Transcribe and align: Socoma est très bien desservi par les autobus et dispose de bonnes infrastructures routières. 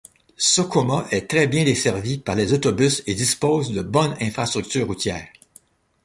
Socoma 0.39 1.05
est 1.11 1.29
très 1.29 1.45
bien 1.45 1.63
desservi 1.63 2.17
par 2.17 2.33
les 2.33 2.53
autobus 2.53 3.03
et 3.05 3.13
dispose 3.13 3.71
de 3.71 3.83
bonnes 3.83 4.17
infrastructures 4.19 4.87
routières. 4.87 5.27